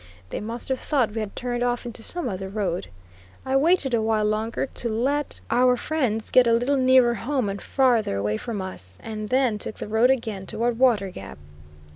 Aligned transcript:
They 0.31 0.39
must 0.39 0.67
have 0.69 0.79
thought 0.79 1.11
we 1.11 1.19
had 1.19 1.35
turned 1.35 1.61
off 1.61 1.85
into 1.85 2.01
some 2.01 2.27
other 2.27 2.49
road. 2.49 2.87
I 3.45 3.55
waited 3.55 3.93
a 3.93 4.01
while 4.01 4.25
longer 4.25 4.65
to 4.65 4.89
let 4.89 5.39
our 5.51 5.77
friend's 5.77 6.31
get 6.31 6.47
a 6.47 6.53
little 6.53 6.75
nearer 6.75 7.13
home 7.13 7.47
and 7.49 7.61
further 7.61 8.15
away 8.15 8.37
from 8.37 8.63
us, 8.63 8.97
and 9.03 9.29
then 9.29 9.59
took 9.59 9.75
the 9.77 9.87
road 9.87 10.09
again 10.09 10.47
toward 10.47 10.79
Water 10.79 11.11
Gap. 11.11 11.37